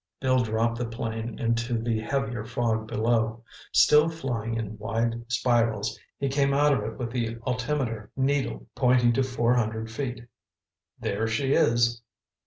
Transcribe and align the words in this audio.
Bill 0.19 0.39
dropped 0.43 0.79
the 0.79 0.85
plane 0.87 1.37
into 1.37 1.77
the 1.77 1.99
heavier 1.99 2.43
fog 2.43 2.87
below. 2.87 3.43
Still 3.71 4.09
flying 4.09 4.55
in 4.55 4.79
wide 4.79 5.23
spirals, 5.31 5.99
he 6.17 6.27
came 6.27 6.55
out 6.55 6.73
of 6.73 6.83
it 6.83 6.97
with 6.97 7.11
the 7.11 7.37
altimeter 7.45 8.09
needle 8.15 8.65
pointing 8.73 9.13
to 9.13 9.21
four 9.21 9.53
hundred 9.53 9.91
feet. 9.91 10.27
"There 11.01 11.27
she 11.27 11.53
is!" 11.53 12.01